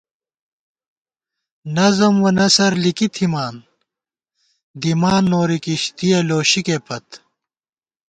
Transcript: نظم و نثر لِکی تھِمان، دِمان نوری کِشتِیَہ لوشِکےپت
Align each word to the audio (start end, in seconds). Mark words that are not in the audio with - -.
نظم 1.77 2.15
و 2.25 2.27
نثر 2.39 2.71
لِکی 2.83 3.07
تھِمان، 3.15 3.55
دِمان 4.81 5.23
نوری 5.31 5.59
کِشتِیَہ 5.63 6.19
لوشِکےپت 6.27 7.07